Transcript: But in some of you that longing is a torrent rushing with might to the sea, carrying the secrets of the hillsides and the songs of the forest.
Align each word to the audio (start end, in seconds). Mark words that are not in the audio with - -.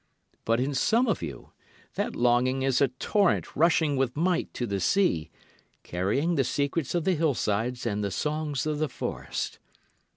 But 0.45 0.59
in 0.59 0.73
some 0.73 1.05
of 1.07 1.21
you 1.21 1.51
that 1.93 2.15
longing 2.15 2.63
is 2.63 2.81
a 2.81 2.87
torrent 2.87 3.55
rushing 3.55 3.97
with 3.97 4.15
might 4.17 4.51
to 4.55 4.65
the 4.65 4.79
sea, 4.79 5.29
carrying 5.83 6.33
the 6.33 6.43
secrets 6.43 6.95
of 6.95 7.03
the 7.03 7.13
hillsides 7.13 7.85
and 7.85 8.03
the 8.03 8.09
songs 8.09 8.65
of 8.65 8.79
the 8.79 8.89
forest. 8.89 9.59